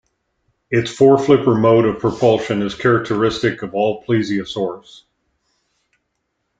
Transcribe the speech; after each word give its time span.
Its 0.71 0.91
four-flipper 0.91 1.53
mode 1.53 1.85
of 1.85 1.99
propulsion 1.99 2.63
is 2.63 2.73
characteristic 2.73 3.61
of 3.61 3.75
all 3.75 4.03
plesiosaurs. 4.03 5.03